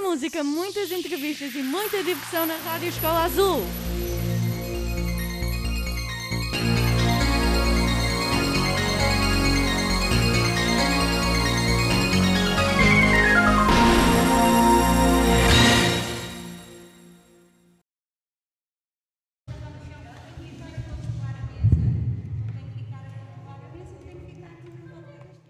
música, 0.00 0.42
muitas 0.42 0.90
entrevistas 0.90 1.54
e 1.54 1.62
muita 1.62 2.02
diversão 2.02 2.46
na 2.46 2.56
Rádio 2.56 2.88
Escola 2.88 3.24
Azul. 3.24 3.62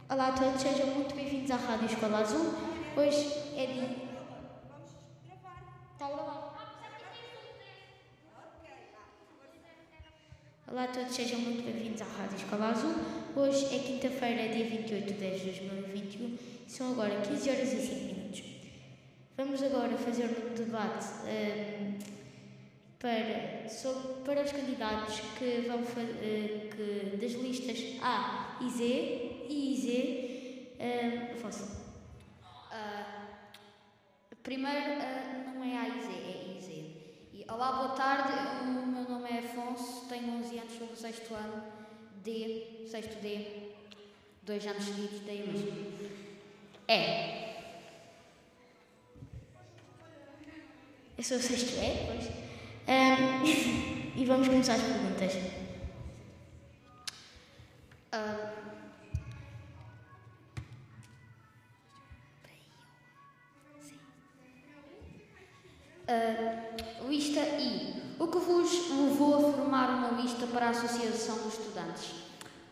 Olá 0.09 0.27
a 0.27 0.33
todos, 0.33 0.61
sejam 0.61 0.87
muito 0.89 1.15
bem-vindos 1.15 1.51
à 1.53 1.57
Rádio 1.57 1.87
Escola 1.87 2.19
Azul. 2.19 2.53
Hoje 2.97 3.33
é 3.57 3.67
dia. 3.67 4.11
Está 5.95 6.07
a 6.07 6.09
gravar. 6.11 6.51
Olá 10.71 10.85
a 10.85 10.89
todos, 10.89 11.15
sejam 11.15 11.41
muito 11.41 11.65
bem-vindos 11.65 12.01
à 12.01 12.05
Rádio 12.05 12.37
Escola 12.37 12.69
Azul. 12.69 12.95
Hoje 13.35 13.67
é 13.75 13.79
quinta-feira, 13.81 14.55
dia 14.55 14.65
28 14.67 15.05
de 15.07 15.13
10 15.15 15.41
de 15.41 15.51
2021 15.51 16.39
e 16.67 16.71
são 16.71 16.93
agora 16.93 17.21
15 17.23 17.51
horas 17.51 17.73
e 17.73 17.81
5 17.81 18.05
minutos. 18.05 18.43
Vamos 19.37 19.63
agora 19.63 19.97
fazer 19.99 20.27
um 20.27 20.55
debate 20.55 21.07
ehm, 21.27 21.99
para, 23.01 23.69
sobre, 23.69 24.23
para 24.25 24.45
os 24.45 24.53
candidatos 24.53 25.21
que 25.39 25.67
vão 25.67 25.81
eh, 26.23 26.69
que, 26.71 27.17
das 27.17 27.33
listas 27.33 27.79
A 28.03 28.59
e 28.61 28.71
Z 28.71 29.47
e 29.49 29.77
Z. 29.77 30.77
ehm, 30.79 31.33
Afonso. 31.35 31.69
Ah, 32.71 33.27
primeiro, 34.43 35.01
ah, 35.01 35.53
não 35.53 35.65
é 35.65 35.77
A 35.79 35.89
e 35.89 36.01
Z, 36.01 36.09
é 36.13 36.57
I 36.57 36.61
Z. 36.61 36.73
E, 37.35 37.45
olá, 37.51 37.73
boa 37.73 37.89
tarde. 37.97 38.65
Nome 38.67 39.00
é 39.31 39.39
Afonso, 39.39 40.07
tenho 40.09 40.35
11 40.39 40.59
anos, 40.59 40.73
sou 40.73 40.87
do 40.89 40.97
sexto 40.97 41.35
ano, 41.35 41.63
D, 42.25 42.87
sexto 42.91 43.21
D, 43.23 43.47
dois 44.43 44.67
anos 44.67 44.85
seguidos, 44.85 45.21
daí 45.25 45.47
mesmo. 45.47 45.93
É. 46.89 47.51
Eu 51.17 51.25
sou 51.25 51.37
o 51.37 51.41
sexto 51.41 51.77
E, 51.79 52.07
pois. 52.07 52.27
Ehm, 52.89 54.17
e 54.17 54.25
vamos 54.25 54.49
começar 54.49 54.75
as 54.75 54.83
perguntas. 54.83 55.60
Para 70.51 70.67
a 70.67 70.71
Associação 70.71 71.37
dos 71.37 71.59
Estudantes? 71.59 72.11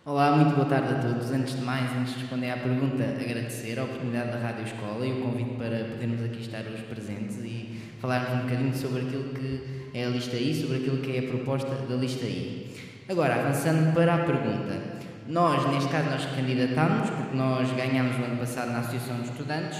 Olá, 0.05 0.35
muito 0.35 0.55
boa 0.55 0.67
tarde 0.67 0.95
a 0.95 0.99
todos. 1.01 1.31
Antes 1.31 1.55
de 1.55 1.63
mais, 1.63 1.91
antes 1.97 2.15
de 2.15 2.21
responder 2.21 2.51
à 2.51 2.57
pergunta, 2.57 3.05
agradecer 3.05 3.79
a 3.79 3.85
oportunidade 3.85 4.33
da 4.33 4.39
Rádio 4.39 4.65
Escola 4.65 5.07
e 5.07 5.13
o 5.13 5.23
convite 5.23 5.55
para 5.55 5.85
podermos 5.85 6.25
aqui 6.25 6.41
estar 6.41 6.61
hoje 6.61 6.83
presentes 6.89 7.37
e 7.39 7.81
falarmos 8.01 8.31
um 8.31 8.43
bocadinho 8.43 8.75
sobre 8.75 9.03
aquilo 9.03 9.33
que 9.33 9.91
é 9.95 10.07
a 10.07 10.09
lista 10.09 10.37
I, 10.37 10.61
sobre 10.61 10.79
aquilo 10.79 10.99
que 10.99 11.17
é 11.17 11.19
a 11.21 11.29
proposta 11.29 11.71
da 11.71 11.95
lista 11.95 12.27
I. 12.27 12.75
Agora, 13.09 13.35
avançando 13.37 13.95
para 13.95 14.15
a 14.15 14.19
pergunta. 14.19 14.99
Nós, 15.29 15.71
neste 15.71 15.91
caso, 15.91 16.11
nós 16.11 16.25
candidatámos, 16.35 17.11
porque 17.11 17.37
nós 17.37 17.71
ganhámos 17.73 18.19
no 18.19 18.25
ano 18.25 18.39
passado 18.39 18.73
na 18.73 18.81
Associação 18.81 19.21
de 19.21 19.29
Estudantes 19.29 19.79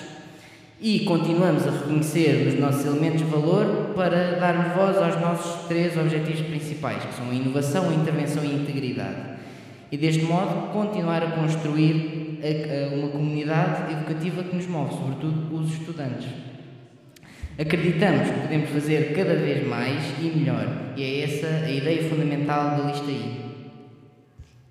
e 0.81 1.01
continuamos 1.01 1.67
a 1.67 1.71
reconhecer 1.73 2.47
os 2.49 2.55
nossos 2.61 2.85
elementos 2.87 3.19
de 3.19 3.25
valor 3.25 3.93
para 3.97 4.37
darmos 4.39 4.75
voz 4.75 4.97
aos 4.97 5.21
nossos 5.21 5.67
três 5.67 5.97
objetivos 5.97 6.43
principais, 6.43 7.03
que 7.05 7.15
são 7.15 7.31
a 7.31 7.35
inovação, 7.35 7.91
a 7.91 7.95
intervenção 7.95 8.45
e 8.45 8.49
a 8.51 8.55
integridade. 8.55 9.17
E 9.91 9.97
deste 9.97 10.23
modo 10.23 10.71
continuar 10.73 11.23
a 11.23 11.31
construir 11.33 12.39
a- 12.43 12.93
a 12.93 12.95
uma 12.95 13.09
comunidade 13.09 13.93
educativa 13.93 14.45
que 14.45 14.55
nos 14.55 14.67
move, 14.67 14.95
sobretudo 14.95 15.57
os 15.57 15.73
estudantes. 15.73 16.29
Acreditamos 17.59 18.31
que 18.31 18.41
podemos 18.41 18.71
fazer 18.71 19.13
cada 19.17 19.35
vez 19.35 19.67
mais 19.67 20.01
e 20.21 20.27
melhor, 20.37 20.93
e 20.97 21.03
é 21.03 21.25
essa 21.25 21.47
a 21.67 21.71
ideia 21.71 22.09
fundamental 22.09 22.77
da 22.77 22.85
lista 22.93 23.11
I. 23.11 23.41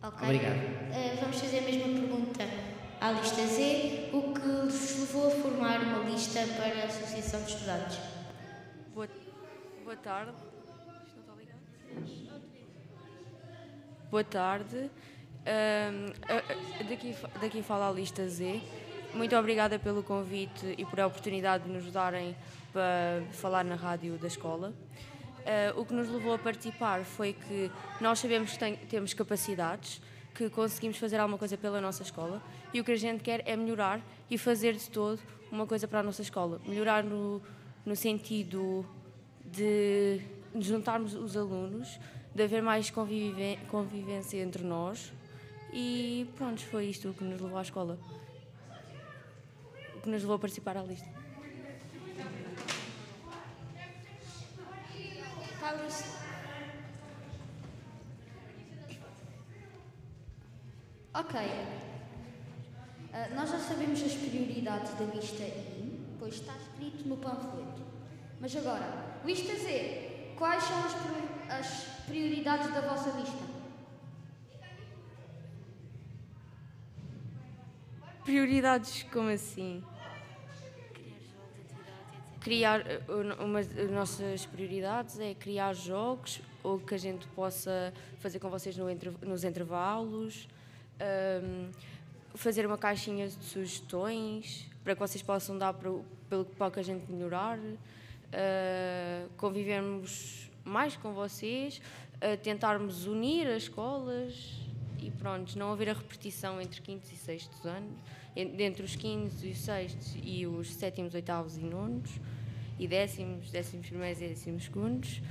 Ok. 0.04 0.24
Obrigado. 0.24 0.56
Eh, 0.94 1.18
vamos 1.20 1.38
fazer 1.42 1.58
a 1.60 1.62
mesma 1.64 1.88
pergunta 2.00 2.46
à 3.02 3.12
lista 3.12 3.46
Z. 3.46 4.10
O 4.14 4.34
que 4.34 4.40
vos 4.40 5.00
levou 5.00 5.28
a 5.28 5.32
formar 5.32 5.80
uma 5.82 6.00
lista 6.10 6.40
para 6.56 6.82
a 6.82 6.86
Associação 6.86 7.42
de 7.44 7.52
Estudantes? 7.52 8.00
Boa, 8.94 9.08
boa 9.84 9.96
tarde. 9.98 10.32
Boa 14.10 14.24
tarde. 14.24 14.90
A- 15.46 16.84
daqui, 16.90 17.16
daqui 17.42 17.62
fala 17.64 17.90
a 17.90 17.92
lista 17.92 18.28
Z. 18.28 18.62
Muito 19.14 19.36
obrigada 19.36 19.80
pelo 19.80 20.04
convite 20.04 20.76
e 20.78 20.86
por 20.86 21.00
a 21.00 21.08
oportunidade 21.08 21.64
de 21.66 21.70
nos 21.72 21.92
darem 21.92 22.36
para 22.74 23.24
falar 23.32 23.64
na 23.64 23.76
rádio 23.76 24.18
da 24.18 24.28
escola. 24.28 24.74
Ah, 25.46 25.74
o 25.78 25.86
que 25.86 25.94
nos 25.94 26.10
levou 26.10 26.34
a 26.34 26.38
participar 26.40 27.04
foi 27.06 27.34
que 27.34 27.72
nós 28.02 28.20
sabemos 28.20 28.52
que 28.52 28.60
tem- 28.60 28.76
temos 28.76 29.14
capacidades, 29.14 30.02
que 30.38 30.52
conseguimos 30.52 30.98
fazer 30.98 31.20
alguma 31.20 31.36
coisa 31.36 31.58
pela 31.58 31.82
nossa 31.82 32.04
escola 32.04 32.44
e 32.72 32.80
o 32.80 32.84
que 32.84 32.92
a 32.92 32.96
gente 32.96 33.24
quer 33.24 33.42
é 33.44 33.56
melhorar 33.56 34.00
e 34.30 34.38
fazer 34.38 34.76
de 34.76 34.88
todo 34.88 35.20
uma 35.52 35.66
coisa 35.66 35.88
para 35.88 36.02
a 36.02 36.04
nossa 36.04 36.22
escola. 36.22 36.62
Melhorar 36.68 37.04
no, 37.04 37.42
no 37.84 37.96
sentido 37.96 38.86
de 39.44 40.22
juntarmos 40.60 41.16
os 41.16 41.36
alunos, 41.36 42.00
de 42.36 42.44
haver 42.44 42.62
mais 42.62 42.92
convivência 42.92 44.38
entre 44.40 44.64
nós 44.64 45.12
e 45.74 46.30
pronto, 46.36 46.64
foi 46.68 46.86
isto 46.86 47.16
que 47.18 47.24
nos 47.24 47.42
levou 47.42 47.58
à 47.58 47.64
escola. 47.64 47.98
O 49.96 50.02
que 50.02 50.10
nos 50.10 50.22
levou 50.22 50.36
a 50.36 50.40
participar 50.40 50.78
à 50.78 50.84
lista. 50.84 51.10
Está 55.52 55.70
a 55.70 55.74
lista. 55.74 56.18
Ok. 61.20 61.36
Ah, 63.14 63.28
nós 63.36 63.50
já 63.50 63.60
sabemos 63.60 64.02
as 64.04 64.14
prioridades 64.14 64.94
da 64.94 65.06
lista 65.06 65.44
I, 65.44 66.00
pois 66.20 66.36
está 66.36 66.54
escrito 66.58 67.08
no 67.08 67.18
panfleto. 67.18 67.82
Mas 68.40 68.56
agora, 68.56 69.18
lista 69.26 69.56
Z, 69.56 70.34
quais 70.38 70.64
são 70.64 70.78
as, 70.86 70.94
as 71.60 71.84
prioridades 72.06 72.72
da 72.72 72.82
vossa 72.82 73.10
lista? 73.18 73.58
Prioridades 78.24 79.04
como 79.12 79.30
assim? 79.30 79.84
Criar 82.42 82.82
o- 83.10 83.44
uma 83.44 83.64
das 83.64 83.90
nossas 83.90 84.46
prioridades 84.46 85.20
é 85.20 85.34
criar 85.34 85.74
jogos 85.74 86.42
ou 86.64 86.80
que 86.80 86.94
a 86.94 86.98
gente 86.98 87.26
possa 87.30 87.94
fazer 88.20 88.40
com 88.40 88.50
vocês 88.50 88.78
no 88.78 88.86
nos 89.22 89.44
intervalos, 89.44 90.48
ahm, 91.00 91.70
fazer 92.36 92.66
uma 92.66 92.78
caixinha 92.78 93.28
de 93.28 93.44
sugestões 93.44 94.66
para 94.84 94.94
que 94.94 95.00
vocês 95.00 95.22
possam 95.22 95.58
dar 95.58 95.74
para, 95.74 95.92
pelo 96.30 96.72
que 96.72 96.80
a 96.80 96.84
gente 96.84 97.12
melhorar, 97.12 97.58
ah, 98.34 99.26
convivermos 99.38 100.50
mais 100.64 100.96
com 100.98 101.14
vocês, 101.14 101.82
ah, 102.22 102.38
tentarmos 102.38 103.06
unir 103.08 103.48
as 103.48 103.64
escolas 103.64 104.60
e 105.00 105.12
pronto, 105.12 105.58
não 105.58 105.72
haver 105.72 105.90
a 105.90 105.94
repetição 105.94 106.60
entre 106.62 106.82
quintos 106.82 107.12
e 107.12 107.16
sextos 107.16 107.66
anos, 107.66 107.94
en- 108.36 108.62
entre 108.62 108.84
os 108.84 108.96
quintos 108.96 109.44
e 109.44 109.50
os 109.50 109.58
sextos 109.60 110.16
e 110.24 110.46
os 110.48 110.74
sétimos, 110.74 111.14
oitavos 111.14 111.58
e 111.58 111.62
nonos, 111.62 112.10
e 112.80 112.88
décimos, 112.88 113.50
décimos 113.52 113.88
primeiros 113.88 114.22
e 114.22 114.28
décimos 114.28 114.66
segundos, 114.66 115.22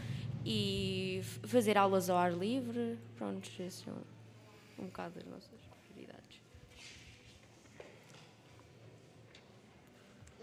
e 0.44 1.20
fazer 1.44 1.76
aulas 1.76 2.08
ao 2.08 2.16
ar 2.16 2.32
livre, 2.32 2.98
pronto, 3.16 3.48
esses 3.60 3.84
um 4.78 4.84
bocado 4.86 5.18
as 5.18 5.26
nossas 5.26 5.60
prioridades. 5.88 6.40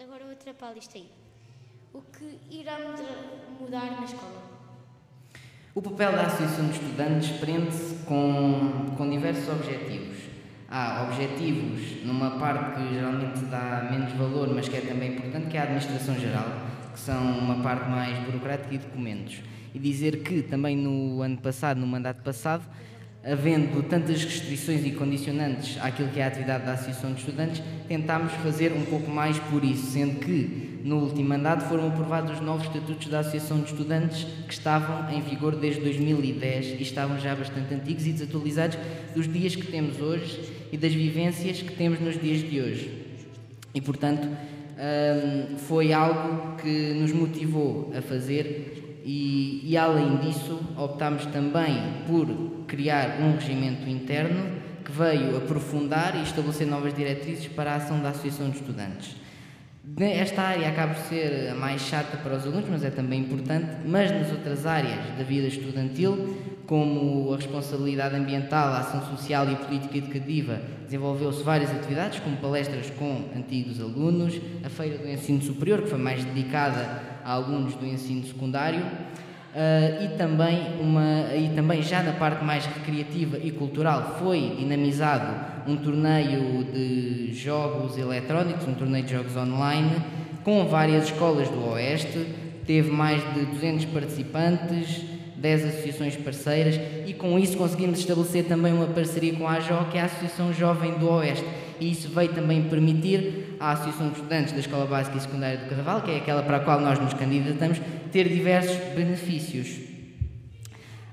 Agora 0.02 0.26
outra 0.26 0.54
para 0.54 0.70
a 0.70 0.74
lista 0.74 0.98
I. 0.98 1.06
O 1.94 2.02
que 2.02 2.40
irá 2.52 2.78
muda- 2.80 3.58
mudar 3.60 3.92
na 4.00 4.06
escola? 4.06 4.52
O 5.76 5.82
papel 5.82 6.12
da 6.12 6.24
Associação 6.24 6.68
de 6.68 6.74
Estudantes 6.74 7.30
prende-se 7.40 8.04
com, 8.06 8.94
com 8.98 9.10
diversos 9.10 9.48
objetivos. 9.50 10.18
Há 10.70 11.04
objetivos 11.04 12.04
numa 12.04 12.32
parte 12.40 12.76
que 12.82 12.94
geralmente 12.96 13.40
dá 13.46 13.88
menos 13.92 14.12
valor, 14.14 14.54
mas 14.54 14.68
que 14.68 14.76
é 14.78 14.82
também 14.82 15.14
importante, 15.14 15.48
que 15.50 15.58
é 15.58 15.60
a 15.60 15.64
administração 15.64 16.16
geral, 16.20 16.46
que 16.92 17.00
são 17.00 17.38
uma 17.40 17.62
parte 17.62 17.88
mais 17.90 18.18
burocrática 18.26 18.74
e 18.74 18.78
documentos. 18.80 19.40
E 19.74 19.80
dizer 19.80 20.24
que 20.24 20.42
também 20.44 20.76
no 20.76 21.22
ano 21.22 21.38
passado, 21.38 21.80
no 21.80 21.88
mandato 21.88 22.22
passado, 22.24 22.64
havendo 23.24 23.82
tantas 23.84 24.24
restrições 24.24 24.86
e 24.86 24.92
condicionantes 24.92 25.78
àquilo 25.82 26.10
que 26.10 26.20
é 26.20 26.26
a 26.26 26.28
atividade 26.28 26.66
da 26.66 26.74
Associação 26.74 27.14
de 27.14 27.20
Estudantes, 27.22 27.64
tentámos 27.88 28.34
fazer 28.34 28.74
um 28.74 28.84
pouco 28.84 29.10
mais 29.10 29.40
por 29.40 29.64
isso, 29.64 29.92
sendo 29.92 30.20
que 30.20 30.82
no 30.84 30.98
último 30.98 31.30
mandato 31.30 31.64
foram 31.70 31.88
aprovados 31.88 32.34
os 32.34 32.42
novos 32.42 32.68
estatutos 32.68 33.08
da 33.08 33.20
Associação 33.20 33.62
de 33.62 33.72
Estudantes 33.72 34.28
que 34.46 34.54
estavam 34.54 35.10
em 35.10 35.22
vigor 35.22 35.56
desde 35.56 35.80
2010 35.80 36.80
e 36.80 36.84
estavam 36.84 37.18
já 37.18 37.34
bastante 37.34 37.74
antigos 37.74 38.06
e 38.06 38.12
desatualizados 38.12 38.78
dos 39.16 39.32
dias 39.32 39.56
que 39.56 39.66
temos 39.68 40.02
hoje 40.02 40.42
e 40.74 40.78
das 40.78 40.94
vivências 40.94 41.62
que 41.62 41.72
temos 41.74 42.02
nos 42.02 42.20
dias 42.20 42.42
de 42.42 42.60
hoje. 42.60 42.92
E, 43.74 43.80
portanto, 43.80 44.28
hum, 44.28 45.58
foi 45.58 45.94
algo 45.94 46.58
que 46.58 46.94
nos 46.94 47.14
motivou 47.14 47.94
a 47.98 48.02
fazer 48.02 49.02
e, 49.06 49.62
e, 49.64 49.78
além 49.78 50.18
disso, 50.18 50.60
optámos 50.78 51.26
também 51.28 51.76
por 52.06 52.28
criar 52.64 53.20
um 53.22 53.34
regimento 53.34 53.90
interno 53.90 54.62
que 54.84 54.92
veio 54.92 55.38
aprofundar 55.38 56.16
e 56.16 56.24
estabelecer 56.24 56.68
novas 56.68 56.94
diretrizes 56.94 57.48
para 57.48 57.72
a 57.72 57.76
ação 57.76 58.02
da 58.02 58.10
Associação 58.10 58.50
de 58.50 58.58
Estudantes. 58.58 59.16
Esta 60.00 60.44
área 60.44 60.70
acaba 60.70 60.94
por 60.94 61.04
ser 61.04 61.50
a 61.50 61.56
mais 61.56 61.82
chata 61.82 62.16
para 62.18 62.38
os 62.38 62.46
alunos, 62.46 62.70
mas 62.70 62.86
é 62.86 62.90
também 62.90 63.20
importante, 63.20 63.68
mas 63.86 64.12
nas 64.12 64.32
outras 64.32 64.66
áreas 64.66 64.98
da 65.18 65.24
vida 65.24 65.48
estudantil, 65.48 66.38
como 66.66 67.34
a 67.34 67.36
responsabilidade 67.36 68.16
ambiental, 68.16 68.70
a 68.70 68.80
ação 68.80 69.06
social 69.08 69.46
e 69.50 69.54
a 69.54 69.58
política 69.58 69.98
educativa, 69.98 70.62
desenvolveu-se 70.86 71.44
várias 71.44 71.70
atividades, 71.70 72.22
como 72.22 72.38
palestras 72.38 72.90
com 72.92 73.26
antigos 73.36 73.82
alunos, 73.82 74.40
a 74.64 74.70
Feira 74.70 74.98
do 74.98 75.10
Ensino 75.10 75.42
Superior, 75.42 75.82
que 75.82 75.90
foi 75.90 76.00
mais 76.00 76.24
dedicada 76.24 77.04
a 77.26 77.34
alunos 77.34 77.76
do 77.76 77.86
ensino 77.86 78.26
secundário, 78.26 78.86
Uh, 79.54 80.04
e, 80.04 80.18
também 80.18 80.80
uma, 80.82 81.32
e 81.36 81.52
também 81.56 81.84
já 81.84 82.02
na 82.02 82.14
parte 82.14 82.44
mais 82.44 82.66
recreativa 82.66 83.38
e 83.38 83.52
cultural 83.52 84.18
foi 84.18 84.56
dinamizado 84.58 85.32
um 85.68 85.78
torneio 85.78 86.64
de 86.64 87.32
jogos 87.36 87.96
eletrónicos, 87.96 88.68
um 88.68 88.74
torneio 88.74 89.06
de 89.06 89.14
jogos 89.14 89.38
online, 89.38 89.92
com 90.44 90.66
várias 90.66 91.06
escolas 91.06 91.50
do 91.50 91.70
Oeste, 91.70 92.26
teve 92.66 92.90
mais 92.90 93.22
de 93.36 93.46
200 93.46 93.86
participantes, 93.86 95.06
10 95.38 95.66
associações 95.66 96.16
parceiras 96.16 96.80
e 97.06 97.14
com 97.14 97.38
isso 97.38 97.58
conseguimos 97.58 98.00
estabelecer 98.00 98.46
também 98.46 98.74
uma 98.74 98.88
parceria 98.88 99.34
com 99.36 99.48
a 99.48 99.58
AJO, 99.58 99.86
que 99.92 99.98
é 99.98 100.02
a 100.02 100.06
Associação 100.06 100.54
Jovem 100.54 100.94
do 100.98 101.10
Oeste. 101.10 101.46
E 101.80 101.92
isso 101.92 102.10
veio 102.10 102.30
também 102.34 102.64
permitir 102.64 103.43
à 103.60 103.72
Associação 103.72 104.10
de 104.10 104.16
Estudantes 104.16 104.54
da 104.54 104.60
Escola 104.60 104.86
Básica 104.86 105.18
e 105.18 105.22
Secundária 105.22 105.58
do 105.58 105.66
Carnaval, 105.68 106.02
que 106.02 106.12
é 106.12 106.18
aquela 106.18 106.44
para 106.44 106.58
a 106.58 106.60
qual 106.60 106.80
nós 106.80 107.00
nos 107.00 107.14
candidatamos, 107.14 107.80
ter 108.12 108.28
diversos 108.30 108.78
benefícios. 108.96 109.94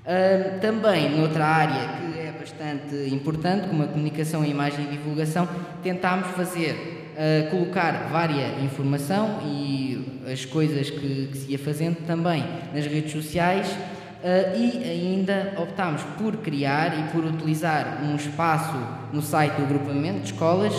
Uh, 0.01 0.59
também, 0.59 1.15
noutra 1.15 1.45
área 1.45 1.89
que 1.99 2.19
é 2.19 2.31
bastante 2.37 3.13
importante, 3.13 3.67
como 3.67 3.83
a 3.83 3.87
comunicação, 3.87 4.41
a 4.41 4.47
imagem 4.47 4.85
e 4.85 4.87
divulgação, 4.87 5.47
tentámos 5.83 6.27
fazer, 6.29 7.13
uh, 7.13 7.51
colocar 7.51 8.09
várias 8.11 8.63
informação 8.63 9.39
e 9.45 10.23
as 10.31 10.43
coisas 10.45 10.89
que, 10.89 11.27
que, 11.31 11.37
se 11.37 11.51
ia 11.51 11.59
fazendo 11.59 11.97
também 12.07 12.43
nas 12.73 12.85
redes 12.87 13.11
sociais 13.11 13.67
uh, 13.69 14.57
e 14.57 14.83
ainda 14.83 15.53
optámos 15.57 16.01
por 16.17 16.37
criar 16.37 16.97
e 16.97 17.11
por 17.11 17.23
utilizar 17.23 18.01
um 18.03 18.15
espaço 18.15 18.77
no 19.13 19.21
site 19.21 19.53
do 19.57 19.63
agrupamento 19.63 20.21
de 20.21 20.33
escolas 20.33 20.73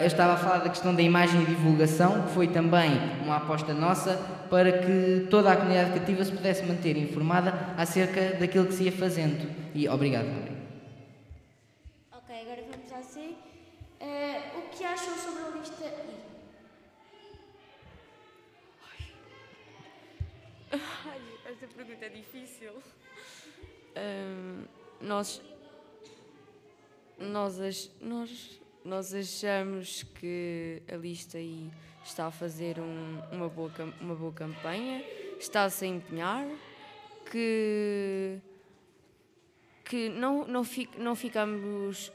eu 0.00 0.06
estava 0.06 0.32
a 0.32 0.36
falar 0.36 0.58
da 0.58 0.70
questão 0.70 0.94
da 0.94 1.02
imagem 1.02 1.42
e 1.42 1.46
divulgação, 1.46 2.22
que 2.22 2.30
foi 2.30 2.48
também 2.48 2.90
uma 3.22 3.36
aposta 3.36 3.74
nossa 3.74 4.16
para 4.48 4.78
que 4.78 5.26
toda 5.28 5.52
a 5.52 5.56
comunidade 5.56 5.90
educativa 5.90 6.24
se 6.24 6.32
pudesse 6.32 6.64
manter 6.64 6.96
informada 6.96 7.74
acerca 7.76 8.38
daquilo 8.38 8.66
que 8.66 8.72
se 8.72 8.84
ia 8.84 8.92
fazendo. 8.92 9.50
E 9.74 9.86
obrigado, 9.88 10.26
Ok, 12.12 12.40
agora 12.40 12.64
vamos 12.70 12.92
à 12.92 13.02
C. 13.02 13.20
Uh, 14.00 14.58
o 14.58 14.62
que 14.70 14.82
acham 14.82 15.14
sobre 15.14 15.42
a 15.42 15.50
lista 15.58 15.84
I? 15.84 16.30
Ai, 20.72 21.20
esta 21.50 21.66
pergunta 21.66 22.06
é 22.06 22.08
difícil. 22.08 22.72
Um, 23.96 24.64
nós, 25.00 25.42
nós, 27.18 27.90
nós 28.00 28.60
nós 28.90 29.14
achamos 29.14 30.02
que 30.18 30.82
a 30.92 30.96
lista 30.96 31.38
aí 31.38 31.70
está 32.04 32.26
a 32.26 32.30
fazer 32.32 32.80
um, 32.80 33.20
uma, 33.30 33.48
boa, 33.48 33.70
uma 34.00 34.16
boa 34.16 34.32
campanha, 34.32 35.04
está-se 35.38 35.84
a 35.84 35.88
empenhar, 35.88 36.44
que, 37.30 38.40
que 39.84 40.08
não, 40.08 40.44
não, 40.44 40.64
fic, 40.64 40.98
não 40.98 41.14
ficamos 41.14 42.10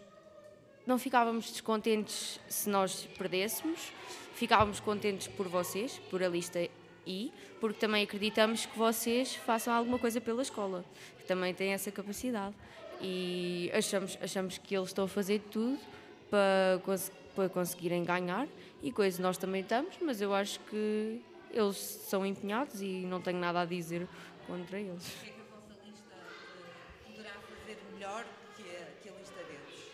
não 0.86 1.00
ficávamos 1.00 1.50
descontentes 1.50 2.42
se 2.50 2.70
nós 2.70 3.08
perdêssemos, 3.18 3.94
ficávamos 4.34 4.82
contentes 4.82 5.28
por 5.28 5.48
vocês, 5.48 5.98
por 6.10 6.22
a 6.22 6.28
lista 6.28 6.60
I, 7.08 7.32
porque 7.62 7.80
também 7.80 8.04
acreditamos 8.04 8.66
que 8.66 8.78
vocês 8.78 9.34
façam 9.34 9.74
alguma 9.74 9.98
coisa 9.98 10.20
pela 10.20 10.42
escola, 10.42 10.84
que 11.20 11.24
também 11.26 11.54
têm 11.54 11.72
essa 11.72 11.90
capacidade. 11.90 12.54
E 13.02 13.72
achamos, 13.74 14.18
achamos 14.22 14.58
que 14.58 14.76
eles 14.76 14.90
estão 14.90 15.06
a 15.06 15.08
fazer 15.08 15.40
tudo 15.50 15.95
para, 16.30 16.80
cons 16.84 17.12
para 17.36 17.50
conseguirem 17.50 18.04
ganhar 18.04 18.48
e 18.82 18.92
coisa 18.92 19.22
nós 19.22 19.38
também 19.38 19.62
estamos, 19.62 19.96
mas 20.02 20.22
eu 20.22 20.34
acho 20.34 20.60
que 20.62 21.22
eles 21.52 21.78
são 21.78 22.26
empenhados 22.26 22.82
e 22.82 23.06
não 23.06 23.20
tenho 23.22 23.40
nada 23.40 23.62
a 23.62 23.66
dizer 23.66 24.08
contra 24.48 24.80
eles. 24.80 25.08
O 25.08 25.24
que 25.24 25.30
é 25.30 25.34
que 25.34 25.40
a 25.40 25.56
vossa 25.56 25.86
lista 25.86 26.16
uh, 26.16 27.12
poderá 27.12 27.34
fazer 27.34 27.78
melhor 27.94 28.26
que 28.56 28.64
a, 28.64 29.02
que 29.02 29.10
a 29.10 29.12
lista 29.14 29.40
deles? 29.44 29.92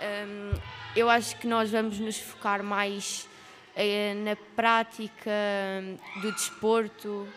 Um, 0.00 0.60
eu 0.96 1.10
acho 1.10 1.36
que 1.38 1.46
nós 1.46 1.70
vamos 1.70 1.98
nos 1.98 2.18
focar 2.18 2.62
mais 2.62 3.28
uh, 3.76 4.24
na 4.24 4.36
prática 4.54 5.30
do 6.22 6.32
desporto, 6.32 7.28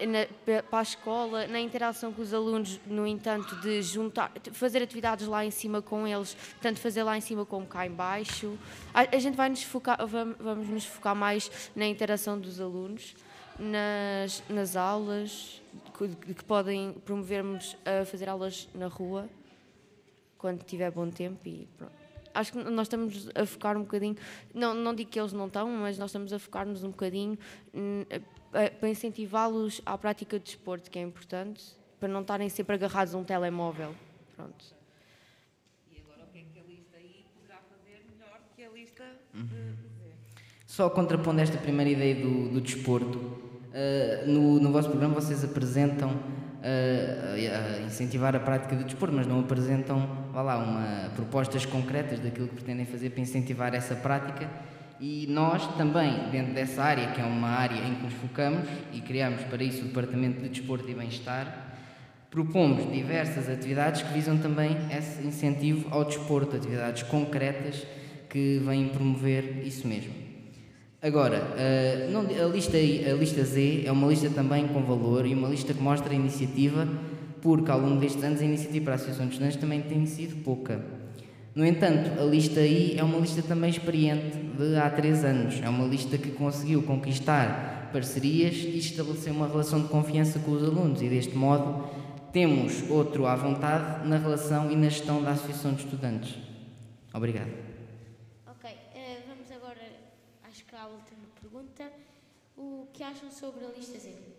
na, 0.00 0.62
para 0.62 0.78
a 0.78 0.82
escola, 0.82 1.46
na 1.46 1.60
interação 1.60 2.12
com 2.12 2.22
os 2.22 2.34
alunos, 2.34 2.80
no 2.86 3.06
entanto, 3.06 3.54
de 3.56 3.82
juntar, 3.82 4.32
fazer 4.52 4.82
atividades 4.82 5.26
lá 5.26 5.44
em 5.44 5.50
cima 5.50 5.80
com 5.80 6.06
eles, 6.06 6.36
tanto 6.60 6.80
fazer 6.80 7.02
lá 7.02 7.16
em 7.16 7.20
cima 7.20 7.46
como 7.46 7.66
cá 7.66 7.86
em 7.86 7.90
baixo. 7.90 8.58
A, 8.92 9.00
a 9.14 9.18
gente 9.18 9.36
vai 9.36 9.48
nos 9.48 9.62
focar, 9.62 10.04
vamos, 10.06 10.36
vamos 10.38 10.68
nos 10.68 10.84
focar 10.84 11.14
mais 11.14 11.50
na 11.74 11.86
interação 11.86 12.38
dos 12.38 12.60
alunos, 12.60 13.14
nas, 13.58 14.42
nas 14.48 14.76
aulas, 14.76 15.62
que, 15.96 16.34
que 16.34 16.44
podem 16.44 16.92
promovermos 17.04 17.76
a 17.84 18.04
fazer 18.04 18.28
aulas 18.28 18.68
na 18.74 18.88
rua, 18.88 19.28
quando 20.38 20.62
tiver 20.64 20.90
bom 20.90 21.08
tempo 21.10 21.40
e 21.46 21.68
pronto 21.78 22.04
acho 22.34 22.52
que 22.52 22.58
nós 22.58 22.86
estamos 22.86 23.28
a 23.34 23.46
focar 23.46 23.76
um 23.76 23.82
bocadinho, 23.82 24.16
não, 24.52 24.74
não 24.74 24.92
digo 24.92 25.08
que 25.08 25.18
eles 25.18 25.32
não 25.32 25.46
estão, 25.46 25.68
mas 25.70 25.96
nós 25.96 26.10
estamos 26.10 26.32
a 26.32 26.38
focar-nos 26.38 26.82
um 26.82 26.90
bocadinho 26.90 27.38
para 28.78 28.88
incentivá-los 28.88 29.82
à 29.84 29.98
prática 29.98 30.38
de 30.38 30.44
desporto, 30.44 30.90
que 30.90 30.98
é 30.98 31.02
importante, 31.02 31.64
para 31.98 32.08
não 32.08 32.20
estarem 32.20 32.48
sempre 32.48 32.76
agarrados 32.76 33.14
a 33.14 33.18
um 33.18 33.24
telemóvel. 33.24 33.94
Pronto. 34.36 34.64
E 35.92 36.00
agora 36.00 36.24
o 36.24 36.32
que 36.32 36.38
é 36.38 36.42
que 36.42 36.60
a 36.60 36.62
lista 36.62 36.96
aí 36.96 37.24
poderá 37.34 37.60
fazer 37.68 38.04
melhor 38.10 38.40
que 38.54 38.64
a 38.64 38.70
lista 38.70 39.04
uhum. 39.34 39.74
Só 40.66 40.90
contrapondo 40.90 41.40
esta 41.40 41.56
primeira 41.56 41.90
ideia 41.90 42.14
do, 42.16 42.50
do 42.50 42.60
desporto, 42.60 43.18
uh, 43.18 44.26
no, 44.26 44.60
no 44.60 44.72
vosso 44.72 44.88
programa 44.88 45.14
vocês 45.14 45.44
apresentam 45.44 46.10
uh, 46.10 47.78
a 47.78 47.86
incentivar 47.86 48.34
a 48.34 48.40
prática 48.40 48.74
do 48.74 48.84
desporto, 48.84 49.14
mas 49.14 49.26
não 49.26 49.40
apresentam, 49.40 50.28
vá 50.32 50.42
lá, 50.42 50.58
uma, 50.58 51.10
propostas 51.14 51.64
concretas 51.64 52.18
daquilo 52.18 52.48
que 52.48 52.54
pretendem 52.54 52.86
fazer 52.86 53.10
para 53.10 53.20
incentivar 53.20 53.74
essa 53.74 53.94
prática 53.94 54.50
e 55.06 55.26
nós 55.28 55.66
também, 55.76 56.30
dentro 56.32 56.54
dessa 56.54 56.82
área, 56.82 57.08
que 57.08 57.20
é 57.20 57.24
uma 57.24 57.48
área 57.48 57.76
em 57.76 57.94
que 57.96 58.04
nos 58.04 58.14
focamos 58.14 58.66
e 58.90 59.02
criamos 59.02 59.42
para 59.42 59.62
isso 59.62 59.82
o 59.82 59.88
Departamento 59.88 60.40
de 60.40 60.48
Desporto 60.48 60.90
e 60.90 60.94
Bem-Estar, 60.94 61.76
propomos 62.30 62.90
diversas 62.90 63.50
atividades 63.50 64.00
que 64.00 64.14
visam 64.14 64.38
também 64.38 64.78
esse 64.90 65.22
incentivo 65.22 65.88
ao 65.90 66.06
desporto, 66.06 66.56
atividades 66.56 67.02
concretas 67.02 67.86
que 68.30 68.62
vêm 68.64 68.88
promover 68.88 69.66
isso 69.66 69.86
mesmo. 69.86 70.14
Agora, 71.02 71.52
a 71.54 72.46
lista, 72.46 72.78
a 72.78 73.14
lista 73.14 73.44
Z 73.44 73.82
é 73.84 73.92
uma 73.92 74.08
lista 74.08 74.30
também 74.30 74.66
com 74.68 74.82
valor 74.84 75.26
e 75.26 75.34
uma 75.34 75.48
lista 75.48 75.74
que 75.74 75.82
mostra 75.82 76.14
a 76.14 76.16
iniciativa, 76.16 76.88
porque 77.42 77.70
ao 77.70 77.78
longo 77.78 78.00
destes 78.00 78.24
anos 78.24 78.40
a 78.40 78.44
iniciativa 78.44 78.84
para 78.84 78.94
a 78.94 78.96
Associação 78.96 79.26
de 79.26 79.32
Estudantes 79.32 79.58
também 79.58 79.82
tem 79.82 80.06
sido 80.06 80.42
pouca. 80.42 80.93
No 81.54 81.64
entanto, 81.64 82.20
a 82.20 82.24
lista 82.24 82.58
aí 82.58 82.98
é 82.98 83.04
uma 83.04 83.18
lista 83.18 83.40
também 83.40 83.70
experiente 83.70 84.36
de 84.36 84.76
há 84.76 84.90
três 84.90 85.24
anos. 85.24 85.60
É 85.62 85.68
uma 85.68 85.86
lista 85.86 86.18
que 86.18 86.32
conseguiu 86.32 86.82
conquistar 86.82 87.90
parcerias 87.92 88.56
e 88.56 88.78
estabelecer 88.78 89.32
uma 89.32 89.46
relação 89.46 89.80
de 89.80 89.88
confiança 89.88 90.40
com 90.40 90.50
os 90.50 90.64
alunos 90.64 91.00
e 91.00 91.08
deste 91.08 91.36
modo 91.36 91.88
temos 92.32 92.90
outro 92.90 93.24
à 93.26 93.36
vontade 93.36 94.08
na 94.08 94.18
relação 94.18 94.68
e 94.68 94.74
na 94.74 94.88
gestão 94.88 95.22
da 95.22 95.30
Associação 95.30 95.74
de 95.74 95.84
Estudantes. 95.84 96.34
Obrigado. 97.14 97.52
Ok, 98.48 98.68
eh, 98.92 99.22
vamos 99.28 99.48
agora, 99.52 99.80
acho 100.50 100.64
que 100.64 100.74
à 100.74 100.86
última 100.86 101.28
pergunta. 101.40 101.84
O 102.56 102.88
que 102.92 103.04
acham 103.04 103.30
sobre 103.30 103.64
a 103.64 103.68
lista 103.68 103.96
Z? 104.00 104.33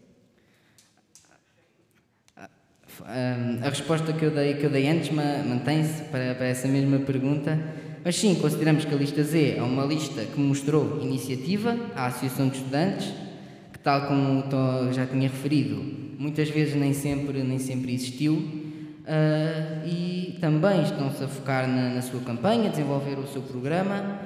Hum, 3.01 3.59
a 3.61 3.69
resposta 3.69 4.13
que 4.13 4.23
eu 4.23 4.31
dei, 4.31 4.53
que 4.53 4.63
eu 4.63 4.69
dei 4.69 4.87
antes 4.87 5.09
ma- 5.11 5.43
mantém-se 5.45 6.03
para, 6.03 6.33
para 6.35 6.45
essa 6.45 6.67
mesma 6.67 6.99
pergunta, 6.99 7.59
mas 8.03 8.15
sim, 8.15 8.35
consideramos 8.35 8.85
que 8.85 8.93
a 8.93 8.97
lista 8.97 9.21
Z 9.23 9.55
é 9.57 9.61
uma 9.61 9.83
lista 9.85 10.23
que 10.23 10.39
mostrou 10.39 11.01
iniciativa 11.01 11.75
à 11.95 12.05
Associação 12.05 12.47
de 12.47 12.57
Estudantes, 12.57 13.11
que 13.73 13.79
tal 13.79 14.07
como 14.07 14.43
já 14.93 15.05
tinha 15.05 15.27
referido, 15.27 15.83
muitas 16.17 16.49
vezes 16.49 16.75
nem 16.75 16.93
sempre, 16.93 17.43
nem 17.43 17.59
sempre 17.59 17.93
existiu, 17.93 18.63
ah, 19.05 19.85
e 19.85 20.37
também 20.39 20.83
estão-se 20.83 21.23
a 21.23 21.27
focar 21.27 21.67
na, 21.67 21.89
na 21.95 22.01
sua 22.01 22.21
campanha, 22.21 22.69
desenvolver 22.69 23.19
o 23.19 23.27
seu 23.27 23.41
programa, 23.41 24.19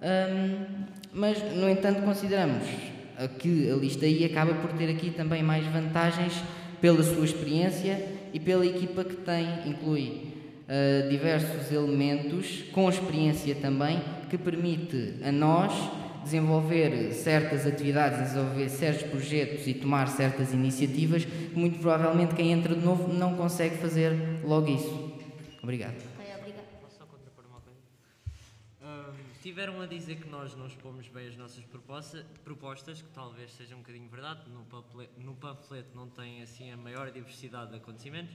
hum, 0.00 0.84
mas, 1.12 1.42
no 1.56 1.68
entanto, 1.68 2.02
consideramos 2.02 2.64
que 3.38 3.70
a 3.70 3.74
lista 3.76 4.06
I 4.06 4.24
acaba 4.24 4.54
por 4.54 4.72
ter 4.72 4.88
aqui 4.90 5.10
também 5.10 5.42
mais 5.42 5.64
vantagens 5.66 6.32
pela 6.82 7.02
sua 7.02 7.24
experiência 7.24 8.06
e 8.34 8.38
pela 8.40 8.66
equipa 8.66 9.04
que 9.04 9.16
tem, 9.16 9.46
inclui 9.66 10.32
ah, 10.68 11.08
diversos 11.08 11.70
elementos 11.70 12.64
com 12.72 12.88
experiência 12.88 13.54
também, 13.54 14.02
que 14.28 14.36
permite 14.36 15.14
a 15.22 15.30
nós 15.30 15.72
desenvolver 16.24 17.12
certas 17.12 17.66
atividades, 17.66 18.32
desenvolver 18.32 18.68
certos 18.68 19.02
projetos 19.04 19.66
e 19.66 19.74
tomar 19.74 20.08
certas 20.08 20.52
iniciativas 20.52 21.26
muito 21.54 21.78
provavelmente 21.78 22.34
quem 22.34 22.52
entra 22.52 22.74
de 22.74 22.84
novo 22.84 23.12
não 23.12 23.34
consegue 23.34 23.76
fazer 23.76 24.12
logo 24.44 24.68
isso. 24.68 25.12
Obrigado. 25.62 25.94
Posso 26.80 26.96
só 26.98 27.04
contrapor 27.04 27.44
uma 27.48 27.60
coisa? 27.60 27.78
Ahm, 28.82 29.14
tiveram 29.42 29.80
a 29.80 29.86
dizer 29.86 30.20
que 30.20 30.28
nós 30.28 30.54
não 30.54 30.66
expomos 30.68 31.08
bem 31.08 31.26
as 31.28 31.36
nossas 31.36 31.64
proposta- 31.64 32.24
propostas, 32.44 33.02
que 33.02 33.08
talvez 33.10 33.52
seja 33.52 33.74
um 33.74 33.78
bocadinho 33.78 34.08
verdade, 34.08 34.48
no 34.48 34.64
panfleto, 34.64 35.12
no 35.18 35.36
não 35.96 36.08
tem 36.08 36.42
assim 36.42 36.70
a 36.70 36.76
maior 36.76 37.10
diversidade 37.10 37.70
de 37.72 37.76
acontecimentos, 37.76 38.34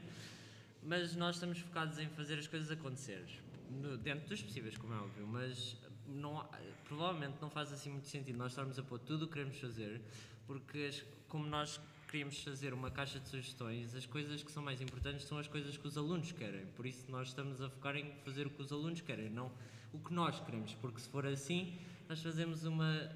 mas 0.83 1.15
nós 1.15 1.35
estamos 1.35 1.59
focados 1.59 1.97
em 1.97 2.09
fazer 2.09 2.37
as 2.37 2.45
coisas 2.47 2.69
acontecer, 2.69 3.25
no- 3.69 3.97
dentro 3.97 4.27
dos 4.27 4.41
possíveis, 4.43 4.77
como 4.77 4.93
é 4.93 4.97
óbvio, 4.97 5.25
mas 5.25 5.77
não, 6.05 6.45
provavelmente 6.83 7.37
não 7.41 7.49
faz 7.49 7.71
assim 7.71 7.89
muito 7.89 8.07
sentido 8.07 8.37
nós 8.37 8.51
estarmos 8.51 8.77
a 8.77 8.83
pôr 8.83 8.99
tudo 8.99 9.23
o 9.23 9.27
que 9.27 9.33
queremos 9.35 9.57
fazer, 9.59 10.01
porque 10.45 10.91
como 11.29 11.45
nós 11.47 11.79
queríamos 12.07 12.41
fazer 12.41 12.73
uma 12.73 12.89
caixa 12.89 13.19
de 13.19 13.27
sugestões, 13.27 13.93
as 13.93 14.05
coisas 14.05 14.41
que 14.41 14.51
são 14.51 14.63
mais 14.63 14.81
importantes 14.81 15.25
são 15.27 15.37
as 15.37 15.47
coisas 15.47 15.75
que 15.77 15.85
os 15.87 15.97
alunos 15.97 16.31
querem. 16.31 16.65
Por 16.67 16.85
isso 16.85 17.09
nós 17.11 17.27
estamos 17.29 17.61
a 17.61 17.69
focar 17.69 17.95
em 17.95 18.11
fazer 18.23 18.47
o 18.47 18.49
que 18.49 18.61
os 18.61 18.71
alunos 18.71 19.01
querem, 19.01 19.29
não 19.29 19.51
o 19.93 19.99
que 19.99 20.13
nós 20.13 20.39
queremos, 20.39 20.73
porque 20.75 20.99
se 20.99 21.09
for 21.09 21.25
assim, 21.25 21.77
nós 22.09 22.21
fazemos 22.21 22.65
uma 22.65 23.09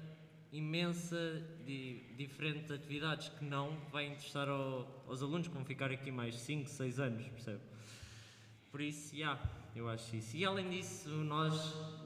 imensa 0.52 1.42
de 1.64 2.00
diferente 2.16 2.72
atividades 2.72 3.28
que 3.30 3.44
não 3.44 3.76
vai 3.90 4.06
interessar 4.06 4.48
ao- 4.48 5.04
aos 5.06 5.22
alunos, 5.22 5.48
que 5.48 5.54
vão 5.54 5.64
ficar 5.64 5.90
aqui 5.90 6.10
mais 6.10 6.34
5, 6.36 6.68
6 6.68 6.98
anos, 7.00 7.26
percebe? 7.28 7.60
Por 8.70 8.80
isso, 8.80 9.14
já, 9.16 9.38
eu 9.76 9.88
acho 9.88 10.16
isso. 10.16 10.36
E 10.36 10.44
além 10.44 10.68
disso, 10.70 11.08
nós, 11.10 11.54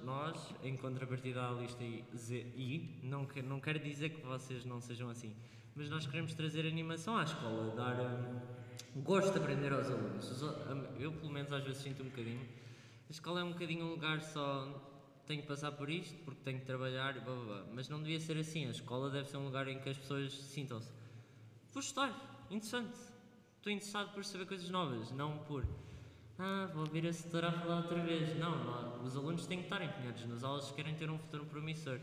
nós 0.04 0.54
em 0.62 0.76
contrapartida 0.76 1.48
à 1.48 1.52
lista 1.52 1.82
I, 1.82 2.04
Z, 2.16 2.38
I 2.56 3.00
não, 3.02 3.26
não 3.44 3.60
quero 3.60 3.78
dizer 3.78 4.10
que 4.10 4.20
vocês 4.20 4.64
não 4.64 4.80
sejam 4.80 5.08
assim, 5.08 5.34
mas 5.76 5.90
nós 5.90 6.06
queremos 6.06 6.32
trazer 6.34 6.66
animação 6.66 7.16
à 7.16 7.22
escola, 7.22 7.74
dar 7.76 8.00
hum, 8.00 9.02
gosto 9.02 9.32
de 9.32 9.38
aprender 9.38 9.72
aos 9.72 9.86
alunos. 9.90 10.42
Eu, 10.98 11.12
pelo 11.12 11.30
menos, 11.30 11.52
às 11.52 11.62
vezes 11.62 11.82
sinto 11.82 12.02
um 12.02 12.06
bocadinho. 12.06 12.48
A 13.08 13.12
escola 13.12 13.40
é 13.40 13.44
um 13.44 13.52
bocadinho 13.52 13.84
um 13.84 13.90
lugar 13.90 14.22
só. 14.22 14.82
Tenho 15.26 15.42
que 15.42 15.48
passar 15.48 15.72
por 15.72 15.90
isto 15.90 16.16
porque 16.24 16.40
tenho 16.44 16.60
que 16.60 16.64
trabalhar, 16.64 17.12
blá, 17.14 17.34
blá, 17.34 17.44
blá. 17.44 17.66
mas 17.74 17.88
não 17.88 18.00
devia 18.00 18.18
ser 18.18 18.38
assim. 18.38 18.66
A 18.66 18.70
escola 18.70 19.10
deve 19.10 19.28
ser 19.28 19.36
um 19.36 19.44
lugar 19.44 19.68
em 19.68 19.78
que 19.78 19.88
as 19.88 19.98
pessoas 19.98 20.32
sintam-se. 20.32 20.90
Vou 21.72 21.80
estudar, 21.80 22.46
interessante. 22.50 22.96
Estou 23.56 23.72
interessado 23.72 24.14
por 24.14 24.24
saber 24.24 24.46
coisas 24.46 24.70
novas, 24.70 25.10
não 25.10 25.38
por 25.38 25.66
ah, 26.38 26.68
vou 26.74 26.84
ouvir 26.84 27.06
a 27.06 27.12
setora 27.12 27.50
falar 27.50 27.78
outra 27.78 28.02
vez. 28.02 28.38
Não, 28.38 28.62
não, 28.62 29.04
os 29.04 29.16
alunos 29.16 29.46
têm 29.46 29.58
que 29.58 29.64
estar 29.64 29.82
empenhados 29.82 30.26
nas 30.26 30.44
aulas 30.44 30.64
se 30.64 30.74
querem 30.74 30.94
ter 30.94 31.10
um 31.10 31.18
futuro 31.18 31.46
promissor. 31.46 31.98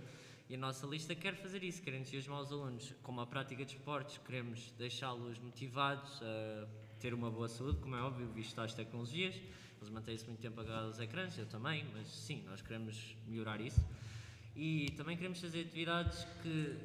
E 0.50 0.56
a 0.56 0.58
nossa 0.58 0.86
lista 0.86 1.16
quer 1.16 1.36
fazer 1.36 1.64
isso, 1.64 1.82
quer 1.82 1.94
entusiasmar 1.94 2.42
os 2.42 2.52
alunos. 2.52 2.94
Como 3.02 3.22
a 3.22 3.26
prática 3.26 3.64
de 3.66 3.76
esportes, 3.76 4.18
queremos 4.20 4.72
deixá-los 4.78 5.40
motivados 5.40 6.22
a 6.22 6.68
ter 7.00 7.14
uma 7.14 7.32
boa 7.32 7.48
saúde, 7.48 7.80
como 7.80 7.96
é 7.96 8.02
óbvio, 8.02 8.28
visto 8.34 8.60
as 8.60 8.74
tecnologias. 8.74 9.36
Eles 9.36 9.90
mantêm-se 9.90 10.26
muito 10.28 10.40
tempo 10.40 10.60
agarrados 10.62 10.90
aos 10.92 11.00
ecrãs, 11.00 11.38
eu 11.38 11.46
também, 11.46 11.86
mas 11.94 12.08
sim, 12.08 12.44
nós 12.44 12.62
queremos 12.62 13.16
melhorar 13.28 13.60
isso. 13.60 13.82
E 14.56 14.92
também 14.98 15.16
queremos 15.18 15.40
fazer 15.42 15.62
atividades 15.62 16.26
que 16.42 16.78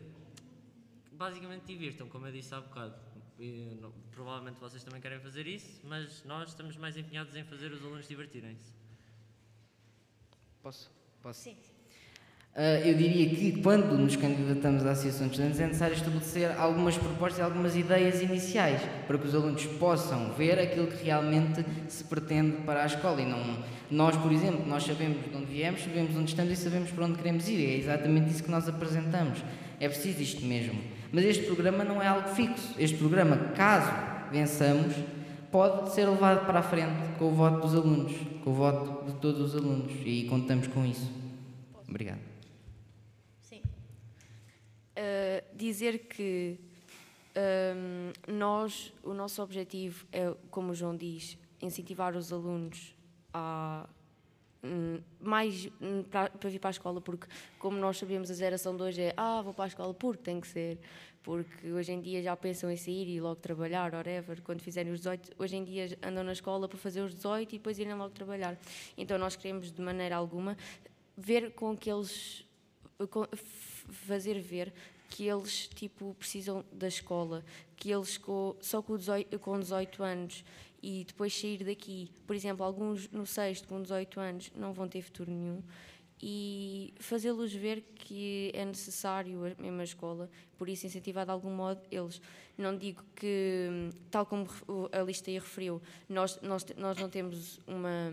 basicamente 1.12 1.64
divirtam, 1.66 2.08
como 2.08 2.26
eu 2.26 2.32
disse 2.32 2.54
há 2.54 2.60
bocado. 2.60 2.94
E, 3.38 3.76
não- 3.80 3.92
provavelmente 4.12 4.58
vocês 4.58 4.82
também 4.82 5.00
querem 5.00 5.20
fazer 5.20 5.46
isso, 5.46 5.80
mas 5.84 6.24
nós 6.24 6.48
estamos 6.48 6.76
mais 6.76 6.96
empenhados 6.96 7.36
em 7.36 7.44
fazer 7.44 7.70
os 7.72 7.82
alunos 7.84 8.08
divertirem-se. 8.08 8.72
Posso? 10.62 10.90
Posso? 11.22 11.40
Sim. 11.40 11.56
Ah, 12.54 12.80
eu 12.84 12.94
diria 12.94 13.28
que 13.28 13.62
quando 13.62 13.96
nos 13.96 14.16
candidatamos 14.16 14.84
à 14.84 14.90
Associação 14.90 15.28
de 15.28 15.34
Estudantes 15.34 15.60
é 15.60 15.66
necessário 15.66 15.94
estabelecer 15.94 16.50
algumas 16.58 16.96
propostas 16.96 17.38
e 17.38 17.42
algumas 17.42 17.76
ideias 17.76 18.20
iniciais 18.20 18.80
para 19.06 19.16
que 19.16 19.26
os 19.26 19.34
alunos 19.34 19.64
possam 19.64 20.32
ver 20.32 20.58
aquilo 20.58 20.88
que 20.88 21.04
realmente 21.04 21.64
se 21.88 22.02
pretende 22.04 22.56
para 22.66 22.82
a 22.82 22.86
escola 22.86 23.22
e 23.22 23.26
não 23.26 23.58
nós, 23.90 24.16
por 24.16 24.30
exemplo, 24.30 24.66
nós 24.66 24.84
sabemos 24.84 25.18
de 25.24 25.34
onde 25.34 25.46
viemos, 25.46 25.82
sabemos 25.82 26.14
onde 26.14 26.30
estamos 26.30 26.52
e 26.52 26.56
sabemos 26.56 26.90
para 26.90 27.04
onde 27.06 27.16
queremos 27.16 27.48
ir. 27.48 27.64
É 27.64 27.76
exatamente 27.76 28.30
isso 28.30 28.44
que 28.44 28.50
nós 28.50 28.68
apresentamos. 28.68 29.42
É 29.80 29.88
preciso 29.88 30.20
isto 30.20 30.44
mesmo. 30.44 30.78
Mas 31.10 31.24
este 31.24 31.44
programa 31.44 31.84
não 31.84 32.02
é 32.02 32.06
algo 32.06 32.28
fixo. 32.28 32.74
Este 32.78 32.98
programa, 32.98 33.36
caso 33.54 33.90
vençamos, 34.30 34.94
pode 35.50 35.90
ser 35.94 36.06
levado 36.06 36.44
para 36.44 36.58
a 36.58 36.62
frente 36.62 37.16
com 37.18 37.26
o 37.26 37.30
voto 37.30 37.60
dos 37.60 37.74
alunos, 37.74 38.12
com 38.44 38.50
o 38.50 38.54
voto 38.54 39.06
de 39.06 39.18
todos 39.20 39.40
os 39.40 39.56
alunos 39.56 39.92
e 40.04 40.24
contamos 40.24 40.66
com 40.66 40.84
isso. 40.84 41.10
Obrigado. 41.88 42.37
Uh, 44.98 45.56
dizer 45.56 46.08
que 46.08 46.58
um, 47.38 48.34
nós, 48.34 48.92
o 49.04 49.14
nosso 49.14 49.40
objetivo 49.40 50.04
é, 50.10 50.34
como 50.50 50.72
o 50.72 50.74
João 50.74 50.96
diz, 50.96 51.38
incentivar 51.62 52.16
os 52.16 52.32
alunos 52.32 52.96
a 53.32 53.88
hum, 54.64 55.00
mais 55.20 55.68
hum, 55.80 56.02
para, 56.02 56.30
para 56.30 56.50
vir 56.50 56.58
para 56.58 56.70
a 56.70 56.72
escola, 56.72 57.00
porque 57.00 57.28
como 57.58 57.78
nós 57.78 57.98
sabemos 57.98 58.28
a 58.30 58.34
geração 58.34 58.76
de 58.76 58.82
hoje 58.82 59.02
é 59.02 59.14
ah, 59.16 59.40
vou 59.42 59.54
para 59.54 59.66
a 59.66 59.68
escola 59.68 59.94
porque 59.94 60.22
tem 60.22 60.40
que 60.40 60.48
ser, 60.48 60.78
porque 61.22 61.70
hoje 61.70 61.92
em 61.92 62.00
dia 62.00 62.22
já 62.22 62.36
pensam 62.36 62.70
em 62.70 62.76
sair 62.76 63.08
e 63.08 63.20
logo 63.20 63.36
trabalhar, 63.36 63.94
whatever, 63.94 64.42
quando 64.42 64.60
fizerem 64.60 64.92
os 64.92 65.00
18, 65.00 65.32
hoje 65.38 65.56
em 65.56 65.64
dia 65.64 65.96
andam 66.02 66.24
na 66.24 66.32
escola 66.32 66.68
para 66.68 66.78
fazer 66.78 67.02
os 67.02 67.14
18 67.14 67.54
e 67.54 67.58
depois 67.58 67.78
irem 67.78 67.94
logo 67.94 68.10
trabalhar. 68.10 68.58
Então 68.96 69.16
nós 69.16 69.36
queremos 69.36 69.70
de 69.70 69.80
maneira 69.80 70.16
alguma 70.16 70.56
ver 71.16 71.52
com 71.52 71.76
que 71.76 71.90
eles 71.90 72.44
com- 73.10 73.28
fazer 73.88 74.38
ver 74.40 74.72
que 75.10 75.26
eles 75.26 75.68
tipo 75.74 76.14
precisam 76.18 76.64
da 76.72 76.88
escola, 76.88 77.44
que 77.76 77.90
eles 77.90 78.18
co- 78.18 78.56
só 78.60 78.82
com 78.82 78.96
18, 78.96 79.38
com 79.38 79.58
18 79.58 80.02
anos 80.02 80.44
e 80.82 81.04
depois 81.04 81.34
sair 81.38 81.64
daqui, 81.64 82.10
por 82.26 82.36
exemplo, 82.36 82.64
alguns 82.64 83.08
no 83.10 83.24
sexto 83.26 83.66
com 83.66 83.80
18 83.82 84.20
anos 84.20 84.50
não 84.54 84.72
vão 84.72 84.86
ter 84.88 85.02
futuro 85.02 85.30
nenhum. 85.30 85.62
E 86.20 86.92
fazê-los 86.98 87.52
ver 87.54 87.80
que 87.94 88.50
é 88.52 88.64
necessário 88.64 89.44
a 89.56 89.62
mesma 89.62 89.84
escola, 89.84 90.28
por 90.58 90.68
isso 90.68 90.84
incentivar 90.84 91.24
de 91.24 91.30
algum 91.30 91.50
modo 91.50 91.80
eles. 91.92 92.20
Não 92.56 92.76
digo 92.76 93.04
que, 93.14 93.68
tal 94.10 94.26
como 94.26 94.44
a 94.90 95.00
lista 95.02 95.30
aí 95.30 95.38
referiu, 95.38 95.80
nós, 96.08 96.40
nós, 96.42 96.66
nós 96.76 96.98
não 96.98 97.08
temos 97.08 97.60
uma, 97.68 98.12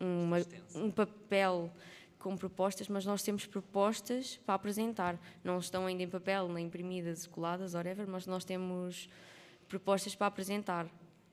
uma, 0.00 0.38
um 0.74 0.90
papel 0.90 1.72
com 2.26 2.36
propostas, 2.36 2.88
mas 2.88 3.06
nós 3.06 3.22
temos 3.22 3.46
propostas 3.46 4.36
para 4.44 4.56
apresentar. 4.56 5.16
Não 5.44 5.60
estão 5.60 5.86
ainda 5.86 6.02
em 6.02 6.08
papel, 6.08 6.48
nem 6.48 6.66
imprimidas, 6.66 7.24
coladas, 7.24 7.74
whatever, 7.74 8.04
mas 8.08 8.26
nós 8.26 8.44
temos 8.44 9.08
propostas 9.68 10.16
para 10.16 10.26
apresentar 10.26 10.88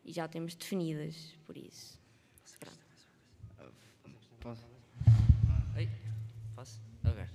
e 0.06 0.12
já 0.12 0.28
temos 0.28 0.54
definidas, 0.54 1.34
por 1.48 1.58
isso. 1.58 2.00
Posso? 4.40 4.68
Posso? 6.56 6.80
Ok. 7.04 7.33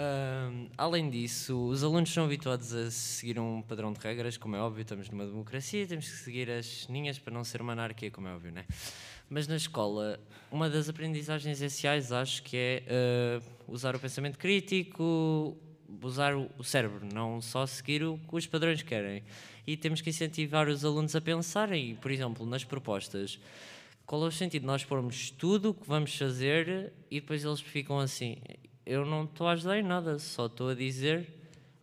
Ahm, 0.00 0.68
além 0.78 1.10
disso, 1.10 1.58
os 1.66 1.82
alunos 1.82 2.12
são 2.12 2.24
habituados 2.24 2.72
a 2.72 2.88
seguir 2.88 3.36
um 3.40 3.60
padrão 3.60 3.92
de 3.92 3.98
regras, 3.98 4.36
como 4.36 4.54
é 4.54 4.60
óbvio, 4.60 4.82
estamos 4.82 5.10
numa 5.10 5.26
democracia, 5.26 5.84
temos 5.88 6.08
que 6.08 6.16
seguir 6.18 6.48
as 6.48 6.86
linhas 6.88 7.18
para 7.18 7.34
não 7.34 7.42
ser 7.42 7.60
uma 7.60 7.72
anarquia, 7.72 8.08
como 8.08 8.28
é 8.28 8.32
óbvio, 8.32 8.52
né? 8.52 8.64
Mas 9.28 9.48
na 9.48 9.56
escola, 9.56 10.20
uma 10.52 10.70
das 10.70 10.88
aprendizagens 10.88 11.60
essenciais 11.60 12.12
acho 12.12 12.44
que 12.44 12.56
é 12.56 12.84
ah, 12.88 13.42
usar 13.66 13.96
o 13.96 13.98
pensamento 13.98 14.38
crítico, 14.38 15.56
usar 16.00 16.36
o 16.36 16.62
cérebro, 16.62 17.04
não 17.12 17.40
só 17.40 17.66
seguir 17.66 18.04
o 18.04 18.18
que 18.18 18.36
os 18.36 18.46
padrões 18.46 18.80
querem. 18.82 19.24
E 19.66 19.76
temos 19.76 20.00
que 20.00 20.10
incentivar 20.10 20.68
os 20.68 20.84
alunos 20.84 21.16
a 21.16 21.20
pensarem, 21.20 21.96
por 21.96 22.12
exemplo, 22.12 22.46
nas 22.46 22.62
propostas. 22.62 23.40
Qual 24.06 24.24
é 24.24 24.28
o 24.28 24.30
sentido 24.30 24.62
de 24.62 24.66
nós 24.68 24.84
pormos 24.84 25.30
tudo 25.32 25.70
o 25.70 25.74
que 25.74 25.88
vamos 25.88 26.16
fazer 26.16 26.92
e 27.10 27.20
depois 27.20 27.44
eles 27.44 27.60
ficam 27.60 27.98
assim? 27.98 28.36
Eu 28.90 29.04
não 29.04 29.24
estou 29.24 29.46
a 29.46 29.52
ajudar 29.52 29.78
em 29.78 29.82
nada, 29.82 30.18
só 30.18 30.46
estou 30.46 30.70
a 30.70 30.74
dizer, 30.74 31.28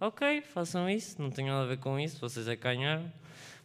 ok, 0.01 0.41
façam 0.41 0.89
isso, 0.89 1.21
não 1.21 1.29
tem 1.29 1.45
nada 1.45 1.61
a 1.61 1.67
ver 1.67 1.77
com 1.77 1.99
isso, 1.99 2.19
vocês 2.19 2.47
é 2.47 2.55
que 2.55 2.63
ganharam. 2.63 3.13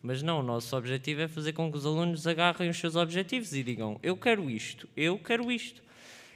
Mas 0.02 0.22
não, 0.22 0.40
o 0.40 0.42
nosso 0.42 0.76
objetivo 0.76 1.22
é 1.22 1.26
fazer 1.26 1.54
com 1.54 1.72
que 1.72 1.78
os 1.78 1.86
alunos 1.86 2.26
agarrem 2.26 2.68
os 2.68 2.76
seus 2.76 2.96
objetivos 2.96 3.54
e 3.54 3.62
digam, 3.62 3.98
eu 4.02 4.14
quero 4.14 4.50
isto, 4.50 4.86
eu 4.94 5.18
quero 5.18 5.50
isto. 5.50 5.82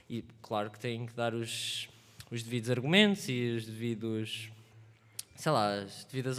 E 0.09 0.25
claro 0.41 0.71
que 0.71 0.81
têm 0.81 1.05
que 1.05 1.13
dar 1.13 1.35
os, 1.35 1.91
os 2.31 2.43
devidos 2.43 2.71
argumentos 2.71 3.29
e 3.29 3.55
os 3.55 3.67
devidos, 3.67 4.51
sei 5.37 5.53
lá, 5.53 5.75
as 5.81 6.07
devidas 6.11 6.39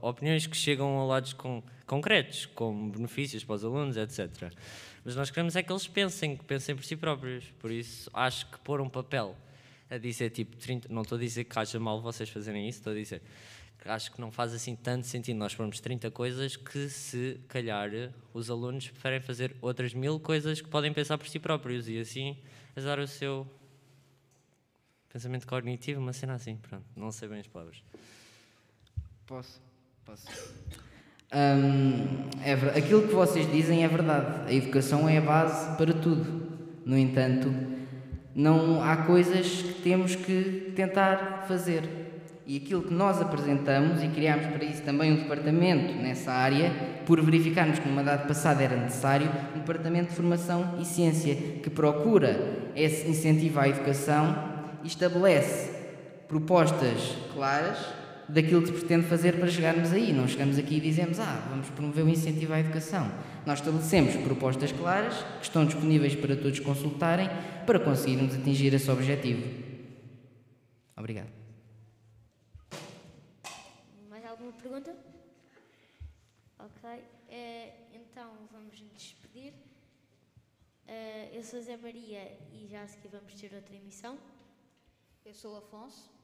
opiniões 0.00 0.46
que 0.46 0.56
chegam 0.56 0.98
a 0.98 1.04
lados 1.04 1.34
com, 1.34 1.62
concretos, 1.86 2.46
como 2.46 2.90
benefícios 2.90 3.44
para 3.44 3.56
os 3.56 3.64
alunos, 3.66 3.98
etc. 3.98 4.50
Mas 5.04 5.14
nós 5.14 5.28
queremos 5.30 5.56
é 5.56 5.62
que 5.62 5.70
eles 5.70 5.86
pensem, 5.86 6.38
que 6.38 6.44
pensem 6.46 6.74
por 6.74 6.86
si 6.86 6.96
próprios. 6.96 7.44
Por 7.58 7.70
isso, 7.70 8.10
acho 8.14 8.46
que 8.46 8.58
pôr 8.60 8.80
um 8.80 8.88
papel 8.88 9.36
a 9.90 9.98
dizer 9.98 10.30
tipo 10.30 10.56
30, 10.56 10.88
não 10.88 11.02
estou 11.02 11.18
a 11.18 11.20
dizer 11.20 11.44
que 11.44 11.58
acha 11.58 11.78
mal 11.80 12.00
vocês 12.00 12.28
fazerem 12.28 12.68
isso, 12.68 12.78
estou 12.78 12.92
a 12.92 12.96
dizer 12.96 13.20
que 13.78 13.88
acho 13.88 14.12
que 14.12 14.20
não 14.20 14.30
faz 14.30 14.52
assim 14.52 14.76
tanto 14.76 15.06
sentido 15.06 15.36
nós 15.36 15.54
pormos 15.54 15.80
30 15.80 16.10
coisas 16.10 16.54
que 16.54 16.88
se 16.88 17.40
calhar 17.48 17.90
os 18.32 18.50
alunos 18.50 18.88
preferem 18.88 19.20
fazer 19.20 19.56
outras 19.60 19.94
mil 19.94 20.20
coisas 20.20 20.60
que 20.60 20.68
podem 20.68 20.92
pensar 20.92 21.16
por 21.18 21.26
si 21.26 21.38
próprios 21.38 21.88
e 21.88 21.98
assim 21.98 22.36
ajudar 22.76 22.98
o 22.98 23.06
seu 23.06 23.46
pensamento 25.08 25.46
cognitivo, 25.46 26.00
uma 26.00 26.12
cena 26.12 26.34
assim, 26.34 26.56
pronto, 26.56 26.84
não 26.94 27.10
sei 27.10 27.28
bem 27.28 27.40
as 27.40 27.46
palavras. 27.46 27.82
Posso? 29.26 29.60
Posso. 30.04 30.26
Hum, 31.32 32.28
é 32.44 32.52
aquilo 32.78 33.06
que 33.06 33.14
vocês 33.14 33.50
dizem 33.50 33.84
é 33.84 33.88
verdade. 33.88 34.48
A 34.48 34.52
educação 34.52 35.08
é 35.08 35.18
a 35.18 35.20
base 35.20 35.76
para 35.76 35.92
tudo. 35.94 36.50
No 36.84 36.98
entanto, 36.98 37.48
não 38.34 38.82
há 38.82 38.96
coisas 38.98 39.46
que 39.62 39.82
temos 39.82 40.14
que 40.14 40.72
tentar 40.76 41.44
fazer. 41.48 42.00
E 42.46 42.56
aquilo 42.56 42.82
que 42.82 42.92
nós 42.92 43.20
apresentamos, 43.20 44.02
e 44.02 44.08
criámos 44.08 44.46
para 44.46 44.64
isso 44.64 44.82
também 44.82 45.12
um 45.12 45.16
departamento 45.16 45.94
nessa 45.94 46.32
área, 46.32 46.72
por 47.06 47.20
verificarmos 47.20 47.78
que 47.78 47.88
numa 47.88 48.02
data 48.02 48.26
passada 48.26 48.62
era 48.62 48.76
necessário, 48.76 49.30
um 49.54 49.60
departamento 49.60 50.10
de 50.10 50.16
formação 50.16 50.76
e 50.80 50.84
ciência, 50.84 51.34
que 51.34 51.70
procura 51.70 52.70
esse 52.74 53.08
incentivo 53.08 53.60
à 53.60 53.68
educação 53.68 54.36
e 54.82 54.88
estabelece 54.88 55.70
propostas 56.26 57.16
claras 57.32 57.99
daquilo 58.32 58.62
que 58.62 58.68
se 58.68 58.74
pretende 58.74 59.06
fazer 59.06 59.38
para 59.38 59.48
chegarmos 59.48 59.92
aí. 59.92 60.12
Não 60.12 60.26
chegamos 60.26 60.58
aqui 60.58 60.76
e 60.76 60.80
dizemos, 60.80 61.18
ah, 61.18 61.46
vamos 61.50 61.68
promover 61.70 62.04
o 62.04 62.08
incentivo 62.08 62.52
à 62.52 62.60
educação. 62.60 63.10
Nós 63.44 63.58
estabelecemos 63.58 64.16
propostas 64.16 64.72
claras 64.72 65.14
que 65.38 65.44
estão 65.44 65.64
disponíveis 65.64 66.14
para 66.14 66.36
todos 66.36 66.60
consultarem 66.60 67.28
para 67.66 67.80
conseguirmos 67.80 68.34
atingir 68.34 68.72
esse 68.74 68.90
objetivo. 68.90 69.42
Obrigado. 70.96 71.30
Mais 74.08 74.24
alguma 74.24 74.52
pergunta? 74.52 74.94
Ok. 76.58 76.90
eh, 77.28 77.72
então 77.94 78.32
vamos 78.52 78.80
nos 78.80 78.92
despedir. 78.92 79.54
Eh, 80.86 81.30
eu 81.32 81.42
sou 81.42 81.60
Zé 81.62 81.76
Maria 81.76 82.36
e 82.52 82.66
já 82.68 82.82
a 82.82 82.86
seguir 82.86 83.08
vamos 83.08 83.34
ter 83.34 83.54
outra 83.54 83.74
emissão. 83.74 84.18
Eu 85.24 85.32
sou 85.32 85.54
o 85.54 85.58
Afonso. 85.58 86.19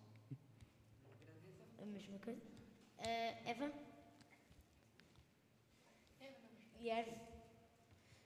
A 1.81 1.87
mesma 1.87 2.19
coisa. 2.19 2.41
Eh, 2.99 3.37
Eva? 3.47 3.71
Guilherme? 6.79 7.13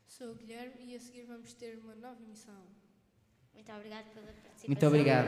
Sou 0.06 0.32
o 0.32 0.34
Guilherme 0.34 0.74
e 0.92 0.96
a 0.96 1.00
seguir 1.00 1.24
vamos 1.24 1.54
ter 1.54 1.78
uma 1.78 1.94
nova 1.94 2.20
emissão. 2.22 2.62
Muito 3.54 3.72
obrigado 3.72 4.04
pela 4.12 4.26
participação. 4.26 4.68
Muito 4.68 4.86
obrigado. 4.86 5.26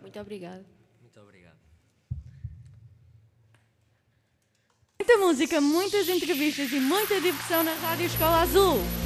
Muito 0.00 0.20
obrigado. 0.20 0.66
Muito 1.00 1.20
obrigado. 1.20 1.58
Muita 4.98 5.18
música, 5.18 5.60
muitas 5.60 6.08
entrevistas 6.08 6.72
e 6.72 6.80
muita 6.80 7.20
diversão 7.20 7.62
na 7.62 7.74
Rádio 7.74 8.06
Escola 8.06 8.40
Azul. 8.42 9.03